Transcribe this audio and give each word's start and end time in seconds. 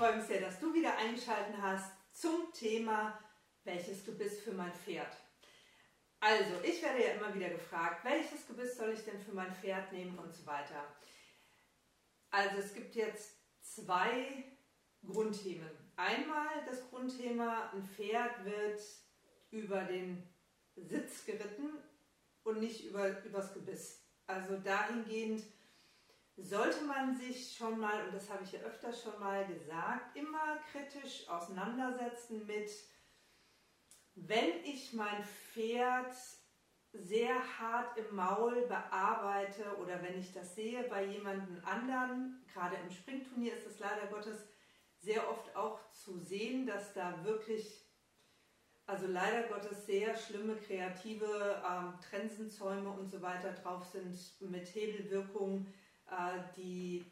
freue 0.00 0.16
mich 0.16 0.24
sehr, 0.24 0.40
dass 0.40 0.58
du 0.58 0.72
wieder 0.72 0.96
eingeschaltet 0.96 1.56
hast 1.60 1.92
zum 2.14 2.50
Thema 2.54 3.20
welches 3.64 4.02
Gebiss 4.02 4.40
für 4.40 4.52
mein 4.52 4.72
Pferd. 4.72 5.14
Also, 6.20 6.54
ich 6.62 6.82
werde 6.82 7.04
ja 7.04 7.10
immer 7.10 7.34
wieder 7.34 7.50
gefragt, 7.50 8.02
welches 8.02 8.46
Gebiss 8.46 8.78
soll 8.78 8.94
ich 8.94 9.04
denn 9.04 9.20
für 9.20 9.34
mein 9.34 9.54
Pferd 9.56 9.92
nehmen 9.92 10.18
und 10.18 10.32
so 10.34 10.46
weiter. 10.46 10.86
Also 12.30 12.56
es 12.56 12.72
gibt 12.72 12.94
jetzt 12.94 13.36
zwei 13.60 14.42
Grundthemen. 15.04 15.68
Einmal 15.96 16.48
das 16.66 16.88
Grundthema, 16.88 17.70
ein 17.74 17.84
Pferd 17.84 18.42
wird 18.46 18.80
über 19.50 19.82
den 19.82 20.26
Sitz 20.76 21.26
geritten 21.26 21.74
und 22.44 22.60
nicht 22.60 22.86
über, 22.86 23.22
übers 23.22 23.52
Gebiss. 23.52 24.02
Also 24.26 24.56
dahingehend 24.56 25.42
sollte 26.42 26.84
man 26.84 27.16
sich 27.16 27.56
schon 27.56 27.78
mal, 27.78 28.06
und 28.06 28.14
das 28.14 28.30
habe 28.30 28.44
ich 28.44 28.52
ja 28.52 28.60
öfter 28.60 28.92
schon 28.92 29.18
mal 29.20 29.46
gesagt, 29.46 30.16
immer 30.16 30.58
kritisch 30.72 31.28
auseinandersetzen 31.28 32.46
mit, 32.46 32.70
wenn 34.14 34.64
ich 34.64 34.92
mein 34.92 35.24
Pferd 35.24 36.14
sehr 36.92 37.34
hart 37.58 37.96
im 37.96 38.16
Maul 38.16 38.66
bearbeite 38.66 39.76
oder 39.80 40.02
wenn 40.02 40.18
ich 40.18 40.32
das 40.32 40.54
sehe 40.56 40.82
bei 40.84 41.04
jemandem 41.04 41.62
anderen, 41.64 42.44
gerade 42.52 42.76
im 42.76 42.90
Springturnier 42.90 43.54
ist 43.54 43.66
es 43.66 43.78
leider 43.78 44.06
Gottes 44.08 44.46
sehr 44.98 45.30
oft 45.30 45.54
auch 45.56 45.78
zu 45.92 46.18
sehen, 46.18 46.66
dass 46.66 46.92
da 46.92 47.24
wirklich, 47.24 47.86
also 48.86 49.06
leider 49.06 49.48
Gottes 49.48 49.86
sehr 49.86 50.16
schlimme 50.16 50.56
kreative 50.56 51.62
ähm, 51.66 51.94
Trensenzäume 52.00 52.90
und 52.90 53.08
so 53.08 53.22
weiter 53.22 53.52
drauf 53.52 53.84
sind 53.86 54.18
mit 54.50 54.66
Hebelwirkungen, 54.74 55.72
die 56.56 57.04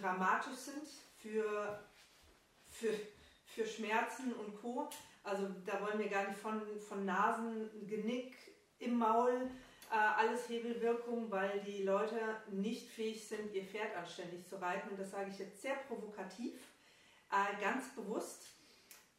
dramatisch 0.00 0.56
sind 0.56 0.88
für, 1.18 1.82
für, 2.68 2.94
für 3.46 3.66
Schmerzen 3.66 4.32
und 4.34 4.60
Co. 4.60 4.88
Also 5.24 5.48
da 5.64 5.80
wollen 5.82 5.98
wir 5.98 6.08
gar 6.08 6.26
nicht 6.26 6.38
von, 6.38 6.60
von 6.80 7.04
Nasen, 7.04 7.70
Genick, 7.86 8.34
im 8.78 8.98
Maul, 8.98 9.50
äh, 9.90 9.94
alles 9.94 10.48
Hebelwirkung, 10.48 11.30
weil 11.30 11.60
die 11.60 11.84
Leute 11.84 12.18
nicht 12.50 12.88
fähig 12.90 13.26
sind, 13.26 13.52
ihr 13.54 13.64
Pferd 13.64 13.94
anständig 13.96 14.46
zu 14.48 14.60
reiten. 14.60 14.90
Und 14.90 14.98
das 14.98 15.12
sage 15.12 15.30
ich 15.30 15.38
jetzt 15.38 15.62
sehr 15.62 15.76
provokativ, 15.76 16.54
äh, 17.30 17.60
ganz 17.60 17.88
bewusst. 17.94 18.46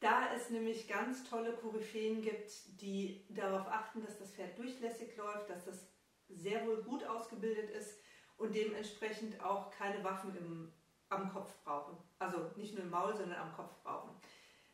Da 0.00 0.34
es 0.34 0.50
nämlich 0.50 0.86
ganz 0.86 1.24
tolle 1.24 1.54
Koryphäen 1.54 2.20
gibt, 2.20 2.52
die 2.82 3.24
darauf 3.30 3.66
achten, 3.68 4.04
dass 4.04 4.18
das 4.18 4.32
Pferd 4.32 4.58
durchlässig 4.58 5.16
läuft, 5.16 5.48
dass 5.48 5.64
das 5.64 5.86
sehr 6.28 6.66
wohl 6.66 6.82
gut 6.82 7.04
ausgebildet 7.04 7.70
ist 7.70 8.03
und 8.36 8.54
dementsprechend 8.54 9.42
auch 9.42 9.70
keine 9.70 10.02
Waffen 10.02 10.36
im, 10.36 10.72
am 11.08 11.32
Kopf 11.32 11.52
brauchen. 11.64 11.96
Also 12.18 12.50
nicht 12.56 12.74
nur 12.74 12.84
im 12.84 12.90
Maul, 12.90 13.16
sondern 13.16 13.40
am 13.40 13.54
Kopf 13.54 13.72
brauchen. 13.82 14.10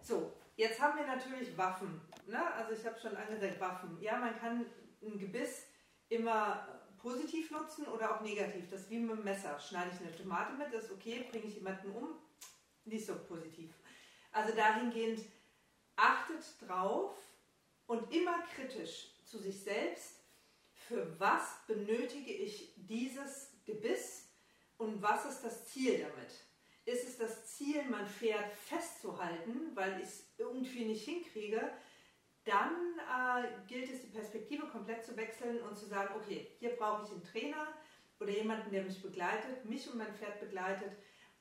So, 0.01 0.33
jetzt 0.57 0.81
haben 0.81 0.99
wir 0.99 1.07
natürlich 1.07 1.57
Waffen. 1.57 2.01
Ne? 2.27 2.43
Also 2.55 2.73
ich 2.73 2.85
habe 2.87 2.99
schon 2.99 3.17
angesagt, 3.17 3.61
Waffen. 3.61 4.01
Ja, 4.01 4.19
man 4.19 4.39
kann 4.39 4.67
ein 5.03 5.19
Gebiss 5.19 5.67
immer 6.09 6.67
positiv 6.99 7.51
nutzen 7.51 7.87
oder 7.87 8.15
auch 8.15 8.21
negativ. 8.21 8.69
Das 8.71 8.83
ist 8.83 8.91
wie 8.91 8.99
mit 8.99 9.17
dem 9.17 9.25
Messer. 9.25 9.59
Schneide 9.59 9.91
ich 9.95 10.01
eine 10.01 10.17
Tomate 10.17 10.53
mit, 10.55 10.73
ist 10.73 10.91
okay, 10.91 11.27
bringe 11.31 11.47
ich 11.47 11.57
jemanden 11.57 11.91
um, 11.93 12.15
nicht 12.85 13.07
so 13.07 13.15
positiv. 13.15 13.73
Also 14.33 14.55
dahingehend 14.55 15.25
achtet 15.97 16.45
drauf 16.61 17.17
und 17.87 18.13
immer 18.15 18.43
kritisch 18.55 19.15
zu 19.25 19.39
sich 19.39 19.63
selbst, 19.63 20.21
für 20.73 21.19
was 21.19 21.65
benötige 21.67 22.33
ich 22.33 22.73
dieses 22.77 23.50
Gebiss 23.71 24.29
und 24.77 25.01
was 25.03 25.27
ist 25.27 25.43
das 25.43 25.67
Ziel 25.67 25.99
damit? 25.99 26.33
Ist 26.85 27.09
es 27.09 27.19
das 27.19 27.47
Ziel, 27.55 27.85
mein 27.89 28.07
Pferd 28.07 28.53
festzuhalten, 28.53 29.75
weil 29.75 30.01
ich 30.01 30.09
es 30.09 30.35
irgendwie 30.39 30.87
nicht 30.87 31.05
hinkriege? 31.05 31.71
Dann 32.45 32.73
äh, 32.99 33.49
gilt 33.69 33.91
es, 33.93 34.01
die 34.01 34.09
Perspektive 34.09 34.67
komplett 34.67 35.05
zu 35.05 35.17
wechseln 35.17 35.61
und 35.63 35.77
zu 35.77 35.87
sagen, 35.87 36.15
okay, 36.17 36.49
hier 36.59 36.71
brauche 36.71 37.05
ich 37.05 37.13
einen 37.13 37.23
Trainer 37.23 37.69
oder 38.19 38.31
jemanden, 38.31 38.71
der 38.71 38.83
mich 38.83 39.03
begleitet, 39.03 39.65
mich 39.65 39.89
und 39.91 39.99
mein 39.99 40.15
Pferd 40.15 40.41
begleitet, 40.41 40.93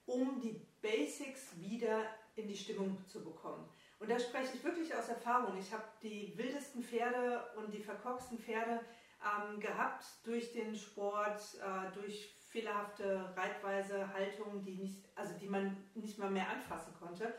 um 0.05 0.39
die 0.41 0.61
Basics 0.81 1.59
wieder 1.59 2.05
in 2.35 2.47
die 2.47 2.57
Stimmung 2.57 2.97
zu 3.07 3.23
bekommen. 3.23 3.69
Und 3.99 4.09
da 4.09 4.19
spreche 4.19 4.55
ich 4.55 4.63
wirklich 4.63 4.93
aus 4.95 5.09
Erfahrung. 5.09 5.57
Ich 5.57 5.71
habe 5.73 5.83
die 6.01 6.33
wildesten 6.37 6.83
Pferde 6.83 7.43
und 7.57 7.73
die 7.73 7.83
verkorksten 7.83 8.39
Pferde 8.39 8.81
ähm, 9.23 9.59
gehabt 9.59 10.05
durch 10.23 10.51
den 10.53 10.75
Sport, 10.75 11.41
äh, 11.55 11.91
durch 11.93 12.35
fehlerhafte 12.49 13.33
Reitweise, 13.35 14.11
Haltung, 14.13 14.63
die, 14.63 14.75
nicht, 14.75 15.05
also 15.15 15.33
die 15.39 15.47
man 15.47 15.77
nicht 15.93 16.17
mal 16.17 16.31
mehr 16.31 16.49
anfassen 16.49 16.93
konnte. 16.99 17.33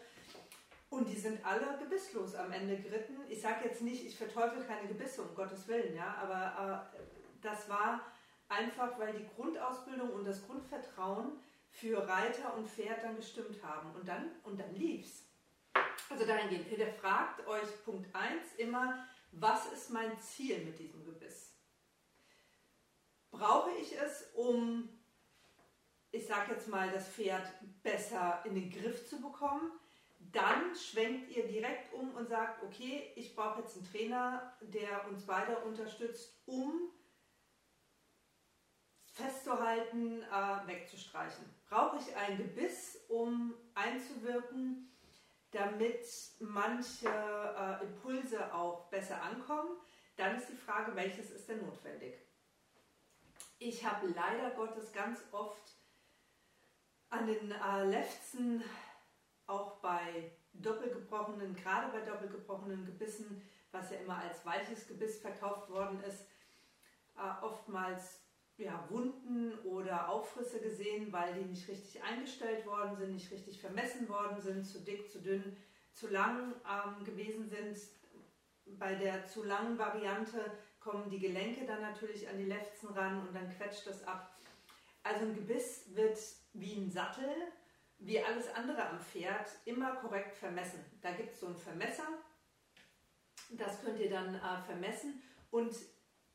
Und 0.88 1.08
die 1.08 1.16
sind 1.16 1.44
alle 1.44 1.78
gebisslos 1.78 2.34
am 2.34 2.52
Ende 2.52 2.76
geritten. 2.76 3.16
Ich 3.28 3.40
sage 3.40 3.64
jetzt 3.64 3.82
nicht, 3.82 4.04
ich 4.04 4.16
verteufel 4.16 4.64
keine 4.64 4.88
Gebisse, 4.88 5.22
um 5.22 5.34
Gottes 5.34 5.68
Willen, 5.68 5.94
ja, 5.94 6.16
aber 6.20 6.90
äh, 6.94 6.98
das 7.40 7.68
war 7.68 8.00
einfach, 8.48 8.98
weil 8.98 9.12
die 9.12 9.26
Grundausbildung 9.36 10.10
und 10.10 10.24
das 10.24 10.44
Grundvertrauen 10.46 11.32
für 11.70 12.06
Reiter 12.06 12.54
und 12.56 12.68
Pferd 12.68 13.02
dann 13.04 13.16
gestimmt 13.16 13.62
haben. 13.62 13.94
Und 13.94 14.06
dann, 14.06 14.30
und 14.42 14.58
dann 14.58 14.74
lief's. 14.74 15.24
Also 16.08 16.26
dahingehend, 16.26 16.66
fragt 17.00 17.46
euch 17.46 17.84
Punkt 17.84 18.12
1 18.12 18.54
immer, 18.58 19.06
was 19.32 19.72
ist 19.72 19.90
mein 19.90 20.18
Ziel 20.18 20.64
mit 20.64 20.78
diesem 20.78 21.04
Gebiss? 21.04 21.49
Brauche 23.30 23.70
ich 23.80 23.96
es, 23.96 24.30
um, 24.34 24.88
ich 26.10 26.26
sage 26.26 26.52
jetzt 26.52 26.68
mal, 26.68 26.90
das 26.90 27.08
Pferd 27.08 27.46
besser 27.82 28.42
in 28.44 28.54
den 28.54 28.70
Griff 28.70 29.08
zu 29.08 29.20
bekommen? 29.20 29.72
Dann 30.18 30.74
schwenkt 30.74 31.30
ihr 31.30 31.46
direkt 31.46 31.92
um 31.94 32.14
und 32.14 32.28
sagt, 32.28 32.62
okay, 32.62 33.12
ich 33.16 33.34
brauche 33.34 33.60
jetzt 33.60 33.76
einen 33.76 33.90
Trainer, 33.90 34.56
der 34.60 35.08
uns 35.08 35.24
beide 35.24 35.58
unterstützt, 35.60 36.42
um 36.46 36.90
festzuhalten, 39.04 40.22
äh, 40.22 40.66
wegzustreichen. 40.66 41.44
Brauche 41.68 41.98
ich 41.98 42.14
ein 42.16 42.36
Gebiss, 42.36 42.98
um 43.08 43.54
einzuwirken, 43.74 44.90
damit 45.52 46.04
manche 46.38 47.08
äh, 47.08 47.84
Impulse 47.84 48.52
auch 48.54 48.88
besser 48.90 49.20
ankommen? 49.22 49.76
Dann 50.16 50.36
ist 50.36 50.48
die 50.48 50.56
Frage, 50.56 50.94
welches 50.94 51.30
ist 51.30 51.48
denn 51.48 51.64
notwendig? 51.64 52.14
Ich 53.62 53.84
habe 53.84 54.06
leider 54.06 54.52
Gottes 54.52 54.90
ganz 54.90 55.22
oft 55.32 55.74
an 57.10 57.26
den 57.26 57.52
äh, 57.52 57.84
Lefzen, 57.84 58.64
auch 59.46 59.80
bei 59.80 60.32
doppelgebrochenen, 60.54 61.54
gerade 61.54 61.92
bei 61.92 62.00
doppelgebrochenen 62.00 62.86
Gebissen, 62.86 63.46
was 63.70 63.90
ja 63.90 63.98
immer 63.98 64.16
als 64.16 64.46
weiches 64.46 64.88
Gebiss 64.88 65.18
verkauft 65.20 65.68
worden 65.68 66.02
ist, 66.04 66.22
äh, 67.18 67.44
oftmals 67.44 68.20
ja, 68.56 68.82
Wunden 68.88 69.58
oder 69.66 70.08
Aufrisse 70.08 70.60
gesehen, 70.60 71.12
weil 71.12 71.34
die 71.34 71.44
nicht 71.44 71.68
richtig 71.68 72.02
eingestellt 72.02 72.64
worden 72.64 72.96
sind, 72.96 73.12
nicht 73.12 73.30
richtig 73.30 73.60
vermessen 73.60 74.08
worden 74.08 74.40
sind, 74.40 74.64
zu 74.64 74.80
dick, 74.80 75.10
zu 75.10 75.20
dünn, 75.20 75.54
zu 75.92 76.08
lang 76.08 76.54
ähm, 76.66 77.04
gewesen 77.04 77.46
sind. 77.50 77.76
Bei 78.78 78.94
der 78.94 79.26
zu 79.26 79.44
langen 79.44 79.76
Variante 79.76 80.50
kommen 80.80 81.10
die 81.10 81.20
Gelenke 81.20 81.66
dann 81.66 81.82
natürlich 81.82 82.28
an 82.28 82.38
die 82.38 82.44
Lefzen 82.44 82.88
ran 82.90 83.26
und 83.26 83.34
dann 83.34 83.54
quetscht 83.56 83.86
das 83.86 84.02
ab. 84.04 84.34
Also 85.02 85.26
ein 85.26 85.34
Gebiss 85.34 85.84
wird 85.94 86.18
wie 86.54 86.74
ein 86.74 86.90
Sattel, 86.90 87.30
wie 87.98 88.22
alles 88.22 88.52
andere 88.54 88.88
am 88.88 89.00
Pferd, 89.00 89.48
immer 89.66 89.96
korrekt 89.96 90.34
vermessen. 90.36 90.84
Da 91.02 91.12
gibt 91.12 91.34
es 91.34 91.40
so 91.40 91.48
ein 91.48 91.56
Vermesser, 91.56 92.08
das 93.50 93.82
könnt 93.82 94.00
ihr 94.00 94.10
dann 94.10 94.34
äh, 94.34 94.62
vermessen 94.64 95.22
und 95.50 95.74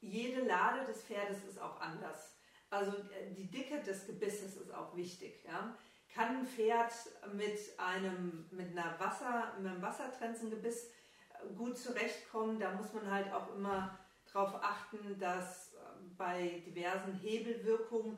jede 0.01 0.43
Lade 0.43 0.85
des 0.85 1.03
Pferdes 1.03 1.43
ist 1.45 1.59
auch 1.59 1.79
anders. 1.79 2.35
Also 2.69 2.91
äh, 2.91 3.31
die 3.35 3.49
Dicke 3.49 3.81
des 3.81 4.05
Gebisses 4.05 4.57
ist 4.57 4.73
auch 4.73 4.95
wichtig. 4.95 5.43
Ja? 5.45 5.75
Kann 6.13 6.37
ein 6.37 6.45
Pferd 6.45 6.93
mit 7.33 7.57
einem, 7.77 8.47
mit 8.51 8.77
einer 8.77 8.99
Wasser, 8.99 9.53
mit 9.57 9.71
einem 9.71 9.81
Wassertrenzengebiss 9.81 10.85
äh, 10.85 11.53
gut 11.55 11.77
zurechtkommen, 11.77 12.59
da 12.59 12.71
muss 12.73 12.93
man 12.93 13.09
halt 13.09 13.31
auch 13.33 13.55
immer 13.55 13.97
darauf 14.35 14.61
achten, 14.61 15.17
dass 15.17 15.73
ähm, 15.73 16.15
bei 16.17 16.61
diversen 16.65 17.13
Hebelwirkungen 17.13 18.17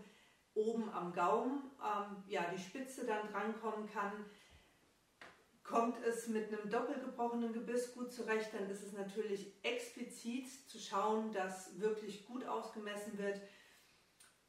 oben 0.55 0.89
am 0.89 1.13
Gaumen 1.13 1.71
ähm, 1.79 2.23
ja, 2.27 2.43
die 2.51 2.61
Spitze 2.61 3.05
dann 3.05 3.31
drankommen 3.31 3.87
kann. 3.91 4.25
Kommt 5.63 6.03
es 6.03 6.27
mit 6.27 6.47
einem 6.47 6.69
doppelgebrochenen 6.71 7.53
Gebiss 7.53 7.93
gut 7.93 8.11
zurecht, 8.11 8.53
dann 8.53 8.69
ist 8.69 8.83
es 8.83 8.93
natürlich 8.93 9.53
explizit 9.63 10.47
zu 10.67 10.79
schauen, 10.79 11.33
dass 11.33 11.79
wirklich 11.79 12.25
gut 12.25 12.45
ausgemessen 12.45 13.17
wird. 13.17 13.39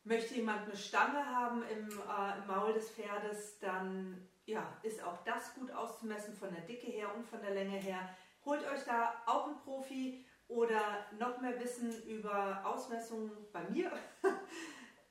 Möchte 0.04 0.36
jemand 0.36 0.62
eine 0.62 0.76
Stange 0.76 1.26
haben 1.26 1.62
im, 1.64 1.88
äh, 1.88 2.38
im 2.38 2.46
Maul 2.46 2.72
des 2.72 2.88
Pferdes, 2.90 3.58
dann 3.58 4.26
ja, 4.46 4.78
ist 4.82 5.02
auch 5.02 5.22
das 5.24 5.54
gut 5.54 5.70
auszumessen 5.72 6.34
von 6.34 6.54
der 6.54 6.62
Dicke 6.62 6.86
her 6.86 7.14
und 7.14 7.26
von 7.26 7.42
der 7.42 7.50
Länge 7.50 7.76
her. 7.76 8.08
Holt 8.46 8.62
euch 8.62 8.84
da 8.84 9.12
auch 9.26 9.48
einen 9.48 9.58
Profi 9.58 10.24
oder 10.48 11.06
noch 11.18 11.40
mehr 11.40 11.60
Wissen 11.60 12.02
über 12.04 12.64
Ausmessungen 12.64 13.30
bei 13.52 13.62
mir 13.64 13.92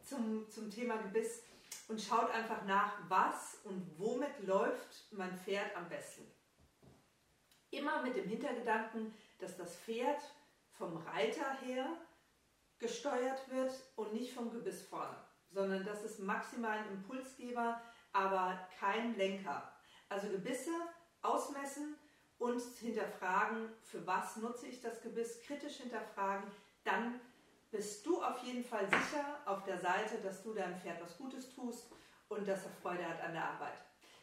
zum, 0.04 0.50
zum 0.50 0.69
Thema 0.69 0.98
Gebiss. 0.98 1.44
und 1.88 2.01
schaut 2.01 2.31
einfach 2.31 2.66
nach, 2.66 2.94
was 3.07 3.60
und 3.63 3.98
womit 3.98 4.45
läuft 4.45 5.06
mein 5.12 5.38
Pferd 5.38 5.75
am 5.75 5.88
besten. 5.88 6.30
Immer 7.69 8.01
mit 8.01 8.16
dem 8.16 8.28
Hintergedanken, 8.28 9.13
dass 9.39 9.56
das 9.57 9.75
Pferd 9.78 10.22
vom 10.72 10.98
Reiter 10.98 11.54
her 11.62 11.88
gesteuert 12.80 13.50
wird 13.50 13.74
und 13.95 14.13
nicht 14.13 14.33
vom 14.33 14.51
Gebiss 14.51 14.81
vorne, 14.83 15.18
sondern 15.51 15.86
das 15.86 16.04
ist 16.04 16.19
maximal 16.19 16.78
ein 16.78 16.92
Impulsgeber, 16.92 17.81
aber 18.13 18.68
kein 18.80 19.16
Lenker. 19.16 19.72
Also 20.10 20.30
Gebisse 20.30 20.72
ausmessen 21.22 21.95
und 22.39 22.62
hinterfragen, 22.80 23.69
für 23.84 24.06
was 24.06 24.38
nutze 24.38 24.68
ich 24.68 24.81
das 24.81 25.01
Gebiss, 25.01 25.42
kritisch 25.42 25.78
hinterfragen, 25.78 26.50
dann 26.84 27.19
bist 27.72 28.06
du 28.06 28.22
auf 28.22 28.38
jeden 28.44 28.63
Fall 28.63 28.88
sicher 28.88 29.39
auf 29.45 29.63
der 29.63 29.80
Seite, 29.80 30.18
dass 30.24 30.44
du 30.44 30.54
deinem 30.54 30.80
Pferd 30.80 31.01
was 31.01 31.18
Gutes 31.18 31.54
tust 31.54 31.89
und 32.30 32.48
dass 32.48 32.63
er 32.63 32.72
Freude 32.81 33.06
hat 33.06 33.22
an 33.22 33.34
der 33.34 33.44
Arbeit. 33.44 33.78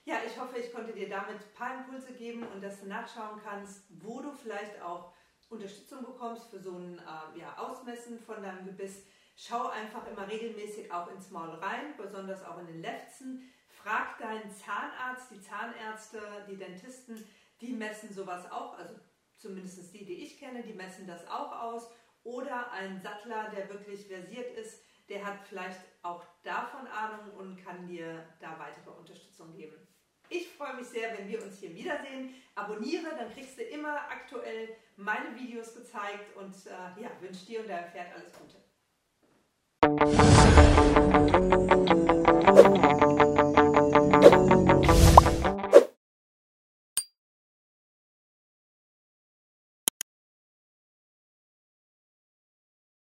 Ja, 0.06 0.16
ich 0.26 0.38
hoffe, 0.38 0.58
ich 0.58 0.72
konnte 0.72 0.93
dir 0.93 1.08
damit 1.08 1.37
ein 1.37 1.55
paar 1.55 1.75
Impulse 1.78 2.12
geben 2.12 2.46
und 2.49 2.62
dass 2.62 2.81
du 2.81 2.87
nachschauen 2.87 3.40
kannst, 3.43 3.84
wo 4.02 4.20
du 4.20 4.32
vielleicht 4.32 4.81
auch 4.82 5.12
Unterstützung 5.49 6.05
bekommst 6.05 6.50
für 6.50 6.60
so 6.60 6.76
ein 6.76 6.99
äh, 6.99 7.38
ja, 7.40 7.56
Ausmessen 7.56 8.19
von 8.19 8.43
deinem 8.43 8.67
Gebiss. 8.67 9.05
Schau 9.37 9.69
einfach 9.69 10.06
immer 10.06 10.28
regelmäßig 10.28 10.93
auch 10.93 11.10
ins 11.10 11.31
Maul 11.31 11.50
rein, 11.50 11.94
besonders 11.96 12.44
auch 12.44 12.58
in 12.58 12.67
den 12.67 12.82
Lefzen. 12.82 13.50
Frag 13.69 14.19
deinen 14.19 14.50
Zahnarzt, 14.50 15.31
die 15.31 15.40
Zahnärzte, 15.40 16.20
die 16.49 16.56
Dentisten, 16.56 17.25
die 17.61 17.73
messen 17.73 18.12
sowas 18.12 18.51
auch, 18.51 18.79
also 18.79 18.95
zumindest 19.37 19.93
die, 19.95 20.05
die 20.05 20.25
ich 20.25 20.39
kenne, 20.39 20.62
die 20.62 20.73
messen 20.73 21.06
das 21.06 21.27
auch 21.29 21.53
aus. 21.61 21.91
Oder 22.23 22.73
ein 22.73 23.01
Sattler, 23.03 23.51
der 23.51 23.69
wirklich 23.69 24.06
versiert 24.06 24.56
ist, 24.56 24.83
der 25.09 25.25
hat 25.25 25.47
vielleicht 25.47 25.81
auch 26.03 26.25
davon 26.43 26.87
Ahnung 26.87 27.33
und 27.37 27.62
kann 27.62 27.87
dir 27.87 28.25
da 28.41 28.59
weitere 28.59 28.91
Unterstützung 28.91 29.53
geben. 29.55 29.77
Ich 30.31 30.49
freue 30.49 30.75
mich 30.77 30.87
sehr, 30.87 31.17
wenn 31.17 31.29
wir 31.29 31.43
uns 31.43 31.59
hier 31.59 31.75
wiedersehen. 31.75 32.35
Abonniere, 32.55 33.11
dann 33.17 33.31
kriegst 33.31 33.59
du 33.59 33.62
immer 33.62 33.95
aktuell 34.11 34.75
meine 34.97 35.37
Videos 35.39 35.75
gezeigt 35.75 36.35
und 36.37 36.55
äh, 36.67 37.03
ja, 37.03 37.11
wünsche 37.21 37.45
dir 37.45 37.61
und 37.61 37.69
deinem 37.69 37.91
Pferd 37.91 38.15
alles 38.15 38.33
Gute. 38.33 38.63